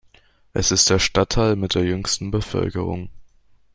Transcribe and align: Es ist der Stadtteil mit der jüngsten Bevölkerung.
Es 0.53 0.71
ist 0.71 0.89
der 0.89 0.97
Stadtteil 0.97 1.55
mit 1.55 1.75
der 1.75 1.83
jüngsten 1.85 2.31
Bevölkerung. 2.31 3.11